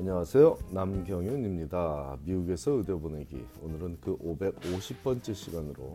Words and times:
안녕하세요. 0.00 0.56
남경윤입니다. 0.70 2.20
미국에서 2.24 2.70
의대 2.70 2.94
보내기. 2.94 3.44
오늘은 3.60 3.98
그 4.00 4.16
550번째 4.16 5.34
시간으로 5.34 5.94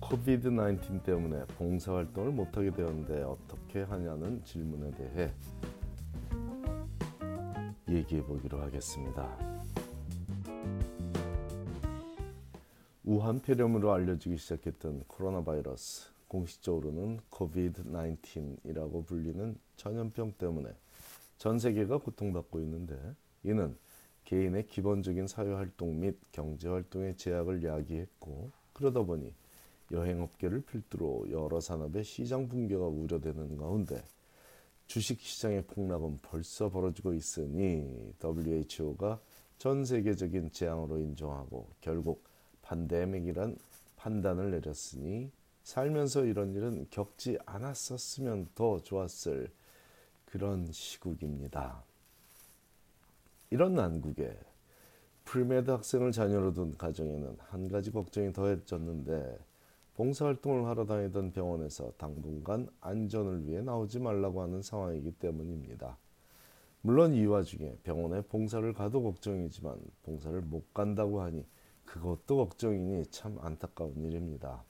COVID 0.00 0.48
19 0.48 1.02
때문에 1.02 1.44
봉사활동을 1.58 2.32
못하게 2.32 2.70
되었는데 2.70 3.24
어떻게 3.24 3.82
하냐는 3.82 4.42
질문에 4.42 4.90
대해 4.92 5.34
얘기해 7.90 8.24
보기로 8.24 8.62
하겠습니다. 8.62 9.28
우한 13.04 13.42
폐렴으로 13.42 13.92
알려지기 13.92 14.38
시작했던 14.38 15.04
코로나 15.08 15.44
바이러스, 15.44 16.10
공식적으로는 16.26 17.20
COVID 17.28 17.84
19이라고 17.84 19.04
불리는 19.04 19.58
전염병 19.76 20.32
때문에 20.38 20.74
전 21.42 21.58
세계가 21.58 21.98
고통받고 21.98 22.60
있는데 22.60 22.96
이는 23.42 23.76
개인의 24.26 24.68
기본적인 24.68 25.26
사회활동 25.26 25.98
및 25.98 26.16
경제활동의 26.30 27.16
제약을 27.16 27.64
야기했고 27.64 28.52
그러다 28.72 29.02
보니 29.02 29.34
여행업계를 29.90 30.60
필두로 30.60 31.32
여러 31.32 31.58
산업의 31.58 32.04
시장 32.04 32.48
붕괴가 32.48 32.86
우려되는 32.86 33.56
가운데 33.56 34.04
주식시장의 34.86 35.64
폭락은 35.64 36.18
벌써 36.22 36.70
벌어지고 36.70 37.12
있으니 37.12 38.14
WHO가 38.22 39.20
전 39.58 39.84
세계적인 39.84 40.52
재앙으로 40.52 41.00
인정하고 41.00 41.66
결국 41.80 42.22
판데믹이란 42.62 43.56
판단을 43.96 44.52
내렸으니 44.52 45.32
살면서 45.64 46.24
이런 46.24 46.54
일은 46.54 46.86
겪지 46.90 47.36
않았었으면 47.46 48.50
더 48.54 48.78
좋았을 48.78 49.50
그런 50.32 50.66
시국입니다. 50.72 51.84
이런 53.50 53.74
난국에 53.74 54.34
premed 55.26 55.70
학생을 55.70 56.10
자녀로 56.10 56.54
둔 56.54 56.74
가정에는 56.78 57.36
한 57.38 57.68
가지 57.68 57.90
걱정이 57.90 58.32
더해졌는데 58.32 59.38
봉사활동을 59.94 60.64
하러 60.68 60.86
다니던 60.86 61.32
병원에서 61.32 61.92
당분간 61.98 62.66
안전을 62.80 63.46
위해 63.46 63.60
나오지 63.60 63.98
말라고 63.98 64.40
하는 64.40 64.62
상황이기 64.62 65.12
때문입니다. 65.18 65.98
물론 66.80 67.12
이 67.12 67.26
와중에 67.26 67.76
병원에 67.82 68.22
봉사를 68.22 68.72
가도 68.72 69.02
걱정이지만 69.02 69.78
봉사를 70.02 70.40
못 70.40 70.72
간다고 70.72 71.20
하니 71.20 71.44
그것도 71.84 72.38
걱정이니 72.38 73.04
참 73.10 73.38
안타까운 73.42 74.02
일입니다. 74.02 74.64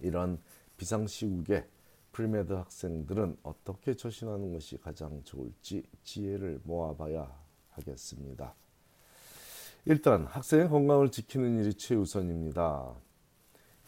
이런 0.00 0.38
비상시국에 0.76 1.64
premed 2.12 2.52
학생들은 2.52 3.38
어떻게 3.42 3.94
처신하는 3.94 4.52
것이 4.52 4.76
가장 4.78 5.22
좋을지 5.24 5.84
지혜를 6.02 6.60
모아봐야 6.64 7.30
하겠습니다. 7.70 8.54
일단 9.84 10.24
학생의 10.26 10.68
건강을 10.68 11.10
지키는 11.10 11.62
일이 11.62 11.74
최우선입니다. 11.74 12.94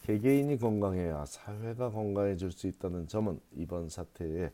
개개인이 0.03 0.57
건강해야 0.57 1.25
사회가 1.25 1.91
건강해질 1.91 2.51
수 2.51 2.67
있다는 2.67 3.07
점은 3.07 3.39
이번 3.51 3.89
사태에 3.89 4.51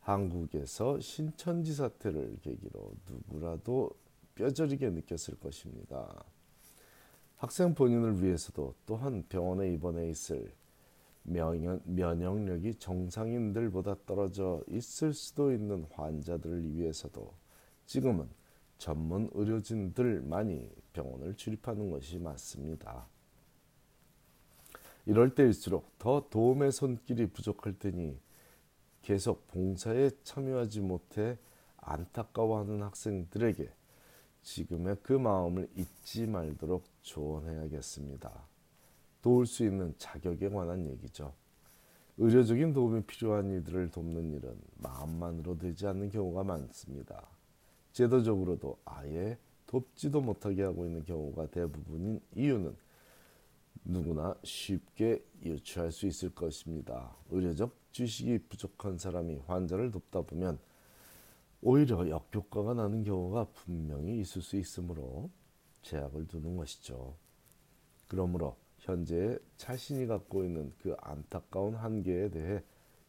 한국에서 0.00 0.98
신천지 1.00 1.74
사태를 1.74 2.38
계기로 2.42 2.92
누구라도 3.06 3.90
뼈저리게 4.34 4.90
느꼈을 4.90 5.38
것입니다. 5.38 6.24
학생 7.36 7.74
본인을 7.74 8.22
위해서도 8.22 8.74
또한 8.86 9.24
병원에 9.28 9.72
입원해 9.72 10.08
있을 10.08 10.50
면역, 11.22 11.82
면역력이 11.84 12.76
정상인들보다 12.76 13.96
떨어져 14.06 14.62
있을 14.68 15.12
수도 15.12 15.52
있는 15.52 15.86
환자들을 15.92 16.74
위해서도 16.74 17.32
지금은 17.86 18.28
전문 18.78 19.28
의료진들만이 19.32 20.70
병원을 20.92 21.34
출입하는 21.34 21.90
것이 21.90 22.18
맞습니다. 22.18 23.06
이럴 25.06 25.34
때일수록 25.34 25.98
더 25.98 26.28
도움의 26.30 26.72
손길이 26.72 27.26
부족할 27.26 27.78
테니 27.78 28.18
계속 29.02 29.48
봉사에 29.48 30.10
참여하지 30.22 30.80
못해 30.80 31.38
안타까워하는 31.78 32.82
학생들에게 32.82 33.70
지금의 34.42 34.96
그 35.02 35.12
마음을 35.12 35.68
잊지 35.76 36.26
말도록 36.26 36.84
조언해야겠습니다. 37.02 38.48
도울 39.22 39.46
수 39.46 39.64
있는 39.64 39.94
자격에 39.98 40.48
관한 40.48 40.86
얘기죠. 40.86 41.32
의료적인 42.18 42.72
도움이 42.72 43.02
필요한 43.04 43.50
이들을 43.50 43.90
돕는 43.90 44.32
일은 44.34 44.54
마음만으로 44.76 45.58
되지 45.58 45.86
않는 45.86 46.10
경우가 46.10 46.44
많습니다. 46.44 47.26
제도적으로도 47.92 48.78
아예 48.84 49.38
돕지도 49.66 50.20
못하게 50.20 50.62
하고 50.62 50.84
있는 50.84 51.04
경우가 51.04 51.46
대부분인 51.46 52.20
이유는 52.34 52.76
누구나 53.84 54.36
쉽게 54.44 55.24
유추할 55.42 55.92
수 55.92 56.06
있을 56.06 56.34
것입니다. 56.34 57.16
의료적 57.30 57.74
지식이 57.92 58.38
부족한 58.48 58.98
사람이 58.98 59.38
환자를 59.46 59.90
돕다 59.90 60.22
보면 60.22 60.58
오히려 61.62 62.08
역효과가 62.08 62.74
나는 62.74 63.04
경우가 63.04 63.46
분명히 63.54 64.20
있을 64.20 64.42
수 64.42 64.56
있으므로 64.56 65.30
제약을 65.82 66.26
두는 66.26 66.56
것이죠. 66.56 67.16
그러므로 68.08 68.56
현재 68.80 69.38
자신이 69.56 70.06
갖고 70.06 70.42
있는 70.42 70.72
그 70.78 70.96
안타까운 71.00 71.74
한계에 71.74 72.30
대해 72.30 72.62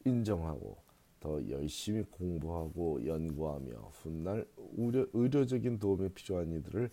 인정하고 0.05 0.77
더 1.19 1.49
열심히 1.49 2.03
공부하고 2.03 3.05
연구하며 3.05 3.71
훗날 3.93 4.45
의료, 4.75 5.07
의료적인 5.13 5.79
도움이 5.79 6.09
필요한 6.09 6.51
이들을 6.51 6.89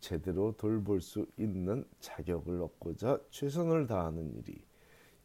제대로 0.00 0.52
돌볼 0.52 1.00
수 1.00 1.26
있는 1.38 1.84
자격을 2.00 2.60
얻고자 2.62 3.20
최선을 3.30 3.86
다하는 3.86 4.34
일이 4.36 4.62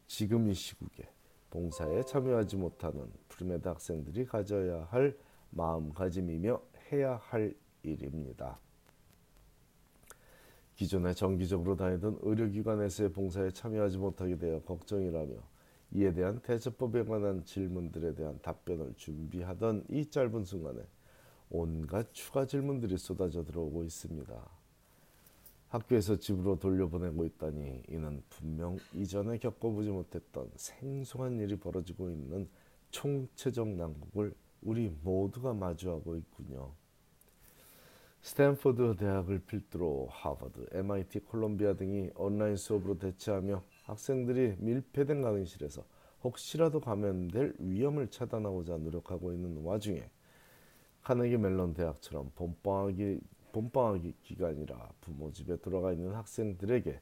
지금 0.06 0.48
이 0.48 0.54
시국에 0.54 1.08
봉사에 1.50 2.02
참여하지 2.02 2.56
못하는 2.56 3.10
premed 3.28 3.66
학생들이 3.68 4.26
가져야 4.26 4.84
할 4.84 5.16
마음가짐이며 5.50 6.62
해야 6.92 7.16
할 7.16 7.54
일입니다. 7.82 8.58
기존에 10.76 11.14
정기적으로 11.14 11.74
다니던 11.74 12.18
의료기관에서의 12.20 13.12
봉사에 13.12 13.50
참여하지 13.50 13.98
못하게 13.98 14.36
되어 14.36 14.60
걱정이라며 14.60 15.34
이에 15.92 16.12
대한 16.12 16.40
대처법에 16.40 17.04
관한 17.04 17.44
질문들에 17.44 18.14
대한 18.14 18.38
답변을 18.42 18.94
준비하던 18.96 19.86
이 19.88 20.06
짧은 20.06 20.44
순간에 20.44 20.80
온갖 21.48 22.12
추가 22.12 22.44
질문들이 22.44 22.98
쏟아져 22.98 23.42
들어오고 23.44 23.84
있습니다. 23.84 24.34
학교에서 25.68 26.16
집으로 26.16 26.58
돌려보내고 26.58 27.24
있다니 27.24 27.84
이는 27.88 28.22
분명 28.28 28.76
이전에 28.94 29.38
겪어보지 29.38 29.90
못했던 29.90 30.50
생소한 30.56 31.38
일이 31.40 31.56
벌어지고 31.56 32.10
있는 32.10 32.48
총체적 32.90 33.68
난국을 33.68 34.34
우리 34.62 34.94
모두가 35.02 35.54
마주하고 35.54 36.16
있군요. 36.16 36.72
스탠퍼드 38.26 38.96
대학을 38.96 39.38
필두로 39.38 40.08
하버드, 40.10 40.66
MIT, 40.72 41.20
콜롬비아 41.20 41.74
등이 41.74 42.10
온라인 42.16 42.56
수업으로 42.56 42.98
대체하며 42.98 43.62
학생들이 43.84 44.56
밀폐된 44.58 45.22
강의실에서 45.22 45.84
혹시라도 46.24 46.80
감염될 46.80 47.54
위험을 47.60 48.08
차단하고자 48.08 48.78
노력하고 48.78 49.32
있는 49.32 49.62
와중에 49.62 50.10
카네기 51.04 51.36
멜론 51.36 51.72
대학처럼 51.72 52.32
봄방학이 52.34 53.20
봄방학 53.52 54.02
기간이라 54.24 54.90
부모 55.02 55.30
집에 55.30 55.56
돌아가 55.58 55.92
있는 55.92 56.12
학생들에게 56.12 57.00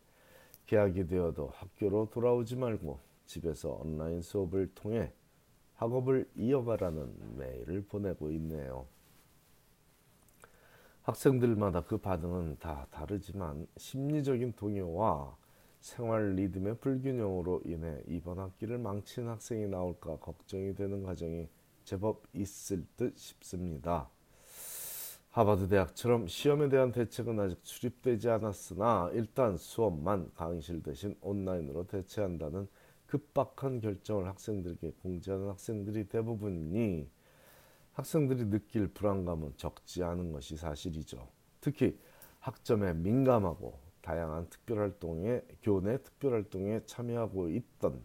개학이 0.66 1.06
되어도 1.06 1.48
학교로 1.54 2.10
돌아오지 2.10 2.56
말고 2.56 3.00
집에서 3.24 3.80
온라인 3.82 4.20
수업을 4.20 4.72
통해 4.74 5.10
학업을 5.76 6.28
이어가라는 6.36 7.38
메일을 7.38 7.86
보내고 7.86 8.30
있네요. 8.32 8.86
학생들마다 11.04 11.82
그 11.82 11.98
반응은 11.98 12.56
다 12.58 12.86
다르지만 12.90 13.66
심리적인 13.76 14.54
동요와 14.54 15.36
생활 15.80 16.34
리듬의 16.34 16.78
불균형으로 16.78 17.60
인해 17.66 18.00
이번 18.08 18.38
학기를 18.38 18.78
망친 18.78 19.28
학생이 19.28 19.66
나올까 19.66 20.16
걱정이 20.16 20.74
되는 20.74 21.02
가정이 21.02 21.46
제법 21.84 22.22
있을 22.32 22.86
듯 22.96 23.18
싶습니다. 23.18 24.08
하버드 25.28 25.68
대학처럼 25.68 26.26
시험에 26.26 26.70
대한 26.70 26.90
대책은 26.90 27.38
아직 27.38 27.58
수립되지 27.62 28.30
않았으나 28.30 29.10
일단 29.12 29.58
수업만 29.58 30.30
강의실 30.34 30.82
대신 30.82 31.14
온라인으로 31.20 31.86
대체한다는 31.86 32.66
급박한 33.06 33.80
결정을 33.80 34.26
학생들에게 34.26 34.92
공지하는 35.02 35.48
학교들이 35.48 36.08
대부분이니 36.08 37.10
학생들이 37.94 38.50
느낄 38.50 38.88
불안감은 38.88 39.54
적지 39.56 40.02
않은 40.02 40.32
것이 40.32 40.56
사실이죠. 40.56 41.28
특히 41.60 41.98
학점에 42.40 42.92
민감하고 42.92 43.78
다양한 44.02 44.50
특별활동에 44.50 45.42
교내 45.62 46.02
특별활동에 46.02 46.84
참여하고 46.84 47.48
있던 47.50 48.02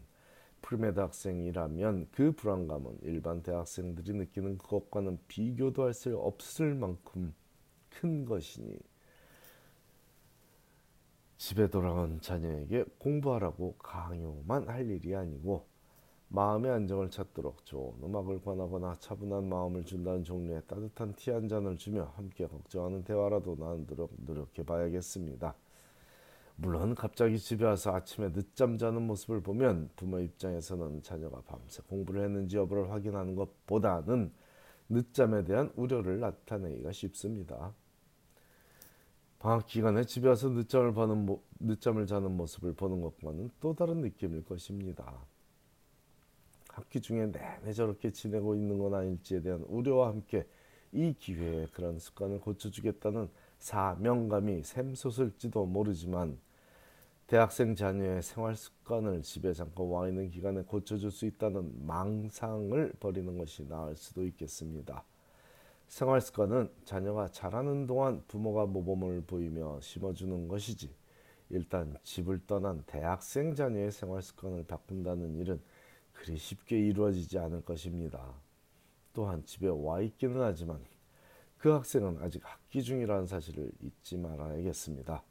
premed 0.61 0.99
학생이라면 0.99 2.07
그 2.11 2.31
불안감은 2.33 2.99
일반 3.01 3.41
대학생들이 3.43 4.13
느끼는 4.13 4.57
그것과는 4.57 5.19
비교도 5.27 5.83
할 5.83 5.93
수 5.93 6.17
없을 6.17 6.75
만큼 6.75 7.33
큰 7.89 8.25
것이니 8.25 8.77
집에 11.37 11.69
돌아온 11.69 12.21
자녀에게 12.21 12.85
공부하라고 12.99 13.75
강요만 13.77 14.67
할 14.67 14.89
일이 14.89 15.15
아니고 15.15 15.65
마음의 16.29 16.71
안정을 16.71 17.09
찾도록 17.09 17.65
좋은 17.65 18.03
음악을 18.03 18.41
권하거나 18.41 18.97
차분한 18.99 19.49
마음을 19.49 19.83
준다는 19.83 20.23
종류의 20.23 20.61
따뜻한 20.67 21.13
티 21.15 21.31
한 21.31 21.47
잔을 21.47 21.77
주며 21.77 22.13
함께 22.15 22.45
걱정하는 22.45 23.03
대화라도 23.03 23.55
나누도록 23.59 24.13
노력해 24.25 24.63
봐야겠습니다. 24.63 25.55
물론 26.55 26.93
갑자기 26.93 27.39
집에 27.39 27.65
와서 27.65 27.95
아침에 27.95 28.31
늦잠 28.31 28.77
자는 28.77 29.01
모습을 29.07 29.41
보면 29.41 29.89
부모 29.95 30.19
입장에서는 30.19 31.01
자녀가 31.01 31.41
밤새 31.41 31.81
공부를 31.87 32.23
했는지 32.25 32.57
여부를 32.57 32.91
확인하는 32.91 33.33
것보다는 33.33 34.31
늦잠에 34.89 35.43
대한 35.45 35.71
우려를 35.75 36.19
나타내기가 36.19 36.91
쉽습니다. 36.91 37.73
방학 39.39 39.65
기간에 39.67 40.03
집에 40.03 40.27
와서 40.27 40.49
늦잠을, 40.49 40.93
보는, 40.93 41.25
늦잠을 41.59 42.05
자는 42.05 42.35
모습을 42.35 42.73
보는 42.73 43.01
것과는 43.01 43.49
또 43.61 43.73
다른 43.73 44.01
느낌일 44.01 44.43
것입니다. 44.43 45.25
학기 46.79 47.01
중에 47.01 47.25
내내 47.27 47.73
저렇게 47.73 48.11
지내고 48.11 48.55
있는 48.55 48.79
건 48.79 48.93
아닐지에 48.93 49.41
대한 49.41 49.61
우려와 49.67 50.07
함께 50.07 50.47
이 50.93 51.13
기회에 51.13 51.67
그런 51.73 51.99
습관을 51.99 52.39
고쳐주겠다는 52.39 53.29
사명감이 53.59 54.63
샘솟을지도 54.63 55.65
모르지만 55.65 56.39
대학생 57.27 57.75
자녀의 57.75 58.23
생활 58.23 58.55
습관을 58.55 59.21
집에 59.21 59.53
잠깐 59.53 59.87
와 59.87 60.07
있는 60.07 60.31
기간에 60.31 60.63
고쳐줄 60.63 61.11
수 61.11 61.25
있다는 61.25 61.85
망상을 61.85 62.93
버리는 62.99 63.37
것이 63.37 63.67
나을 63.67 63.95
수도 63.95 64.25
있겠습니다. 64.25 65.03
생활 65.87 66.21
습관은 66.21 66.71
자녀가 66.85 67.27
자라는 67.27 67.87
동안 67.87 68.23
부모가 68.27 68.65
모범을 68.65 69.23
보이며 69.27 69.79
심어주는 69.81 70.47
것이지 70.47 70.89
일단 71.49 71.97
집을 72.03 72.39
떠난 72.47 72.83
대학생 72.87 73.53
자녀의 73.53 73.91
생활 73.91 74.21
습관을 74.21 74.63
바꾼다는 74.63 75.35
일은 75.35 75.61
그리 76.19 76.37
쉽게 76.37 76.77
이루어지지 76.77 77.39
않을 77.39 77.61
것입니다. 77.61 78.33
또한 79.13 79.43
집에 79.45 79.67
와 79.69 80.01
있기는 80.01 80.41
하지만 80.41 80.83
그 81.57 81.69
학생은 81.69 82.17
아직 82.21 82.41
학기 82.43 82.83
중이라는 82.83 83.25
사실을 83.25 83.71
잊지 83.81 84.17
말아야겠습니다. 84.17 85.23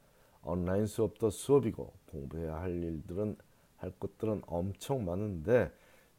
온라인 0.43 0.87
수업도 0.87 1.29
수업이고 1.29 1.93
공부해야 2.11 2.57
할 2.57 2.71
일들은 2.71 3.37
할 3.77 3.91
것들은 4.01 4.43
엄청 4.47 5.05
많은데 5.05 5.71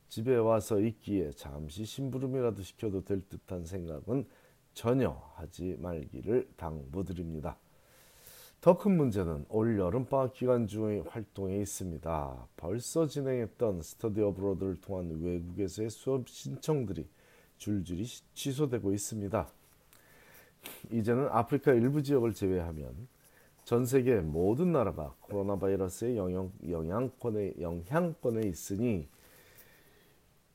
집에 0.07 0.35
와서 0.35 0.79
있기에 0.79 1.31
잠시 1.31 1.83
심부름이라도 1.83 2.61
시켜도 2.61 3.05
될 3.05 3.27
듯한 3.27 3.65
생각은 3.65 4.27
전혀 4.73 5.09
하지 5.33 5.77
말기를 5.79 6.47
당부드립니다. 6.57 7.57
더 8.61 8.77
큰 8.77 8.97
문제는 8.97 9.45
올 9.47 9.79
여름방학 9.79 10.33
기간 10.33 10.67
중의 10.67 11.05
활동에 11.07 11.55
있습니다. 11.59 12.47
벌써 12.57 13.07
진행했던 13.07 13.81
스터디 13.81 14.21
어브로드를 14.21 14.81
통한 14.81 15.17
외국에서의 15.21 15.89
수업 15.89 16.27
신청들이 16.27 17.07
줄줄이 17.57 18.03
취소되고 18.33 18.91
있습니다. 18.91 19.47
이제는 20.91 21.29
아프리카 21.31 21.71
일부 21.71 22.03
지역을 22.03 22.33
제외하면 22.33 23.07
전 23.63 23.85
세계 23.85 24.15
모든 24.19 24.73
나라가 24.73 25.15
코로나 25.21 25.57
바이러스의 25.57 26.17
영향, 26.17 26.51
영향권에, 26.67 27.53
영향권에 27.61 28.45
있으니 28.45 29.07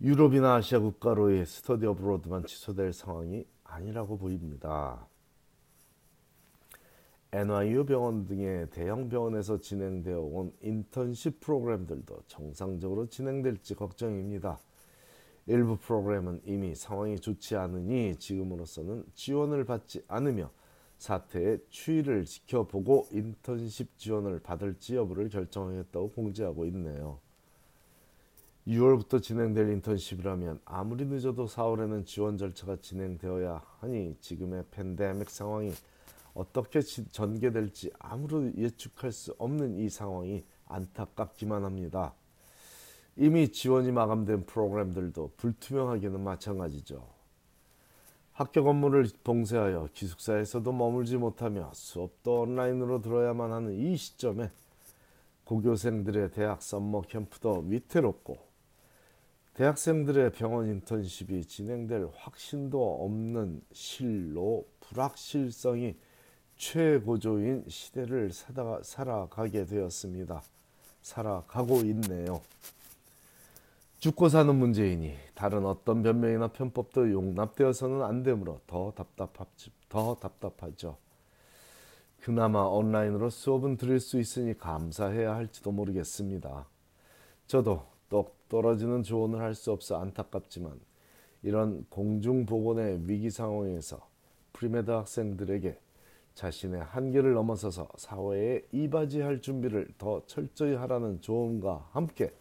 유럽이나 0.02 0.56
아시아 0.56 0.78
국가로의 0.78 1.46
스터디 1.46 1.86
어브로드만 1.86 2.44
취소될 2.44 2.92
상황이 2.92 3.46
아니라고 3.62 4.18
보입니다. 4.18 5.06
NYU 7.34 7.84
병원 7.84 8.26
등의 8.26 8.70
대형 8.70 9.08
병원에서 9.08 9.58
진행되어 9.58 10.20
온 10.20 10.52
인턴십 10.62 11.40
프로그램들도 11.40 12.22
정상적으로 12.28 13.08
진행될지 13.08 13.74
걱정입니다. 13.74 14.60
일부 15.48 15.76
프로그램은 15.76 16.42
이미 16.44 16.76
상황이 16.76 17.18
좋지 17.18 17.56
않으니 17.56 18.14
지금으로서는 18.20 19.04
지원을 19.14 19.64
받지 19.64 20.04
않으며 20.06 20.48
사태의 20.98 21.58
추이를 21.70 22.24
지켜보고 22.24 23.08
인턴십 23.10 23.98
지원을 23.98 24.38
받을지 24.38 24.94
여부를 24.94 25.28
결정하겠다고 25.28 26.12
공지하고 26.12 26.66
있네요. 26.66 27.18
6월부터 28.68 29.20
진행될 29.20 29.70
인턴십이라면 29.70 30.60
아무리 30.64 31.04
늦어도 31.04 31.46
4월에는 31.46 32.06
지원 32.06 32.38
절차가 32.38 32.76
진행되어야 32.76 33.60
하니 33.80 34.16
지금의 34.20 34.66
팬데믹 34.70 35.28
상황이 35.28 35.72
어떻게 36.34 36.80
전개될지 36.80 37.90
아무도 37.98 38.54
예측할 38.56 39.12
수 39.12 39.34
없는 39.38 39.78
이 39.78 39.88
상황이 39.88 40.44
안타깝기만 40.66 41.64
합니다. 41.64 42.14
이미 43.16 43.48
지원이 43.48 43.92
마감된 43.92 44.44
프로그램들도 44.44 45.32
불투명하기는 45.36 46.20
마찬가지죠. 46.20 47.06
학교 48.32 48.68
업무를 48.68 49.06
봉쇄하여 49.22 49.90
기숙사에서도 49.94 50.72
머물지 50.72 51.16
못하며 51.16 51.70
수업도 51.72 52.40
온라인으로 52.40 53.00
들어야만 53.00 53.52
하는 53.52 53.72
이 53.74 53.96
시점에 53.96 54.50
고교생들의 55.44 56.32
대학 56.32 56.60
썸머 56.60 57.02
캠프도 57.02 57.66
위태롭고 57.68 58.38
대학생들의 59.54 60.32
병원 60.32 60.68
인턴십이 60.68 61.44
진행될 61.44 62.08
확신도 62.12 63.04
없는 63.04 63.62
실로 63.72 64.66
불확실성이 64.80 65.96
최고조인 66.64 67.64
시대를 67.68 68.30
살아가게 68.82 69.66
되었습니다. 69.66 70.42
살아가고 71.02 71.80
있네요. 71.80 72.40
죽고 73.98 74.30
사는 74.30 74.54
문제이니 74.54 75.14
다른 75.34 75.66
어떤 75.66 76.02
변명이나 76.02 76.48
편법도 76.48 77.12
용납되어서는 77.12 78.02
안 78.02 78.22
되므로 78.22 78.60
더. 78.66 78.94
더 79.90 80.16
답답하죠. 80.16 80.96
그나마 82.22 82.62
온라인으로 82.62 83.28
수업은 83.28 83.76
들을 83.76 84.00
수 84.00 84.18
있으니 84.18 84.56
감사해야 84.56 85.34
할지도 85.34 85.70
모르겠습니다. 85.70 86.66
저도 87.46 87.84
똑 88.08 88.48
떨어지는 88.48 89.02
조언을 89.02 89.38
할 89.38 89.54
수 89.54 89.70
없어 89.70 90.00
안타깝지만 90.00 90.80
이런 91.42 91.84
공중보건의 91.90 93.06
위기 93.06 93.28
상황에서 93.28 94.08
premed 94.54 94.90
학생들에게 94.90 95.78
자신의 96.34 96.82
한계를 96.82 97.32
넘어서서 97.34 97.88
사회에 97.96 98.62
이바지할 98.72 99.40
준비를 99.40 99.88
더 99.98 100.24
철저히 100.26 100.74
하라는 100.74 101.20
조언과 101.20 101.88
함께 101.92 102.34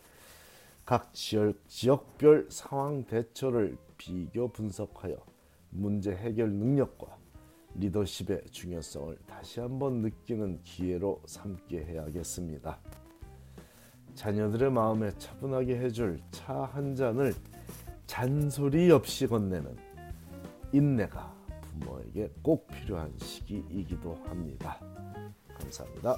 각 0.85 1.13
지역, 1.13 1.55
지역 1.67 2.17
별 2.17 2.47
상황 2.49 3.03
대처를 3.05 3.77
비교 3.97 4.47
분석하여 4.49 5.15
문제 5.69 6.11
해결 6.11 6.51
능력과 6.51 7.17
리더십의 7.75 8.43
중요성을 8.51 9.17
다시 9.25 9.59
한번 9.59 10.01
느끼는 10.01 10.61
기회로 10.63 11.21
삼게 11.25 11.85
해야겠습니다. 11.85 12.79
자녀들의 14.13 14.71
마음에 14.71 15.11
차분하게 15.17 15.79
해줄 15.79 16.19
차 16.31 16.65
한 16.65 16.95
잔을 16.95 17.33
잔소리 18.05 18.91
없이 18.91 19.25
건네는 19.25 19.75
인내가 20.71 21.33
부모에게 21.79 22.31
꼭 22.41 22.67
필요한 22.67 23.13
시기이기도 23.17 24.15
합니다. 24.25 24.79
감사합니다. 25.59 26.17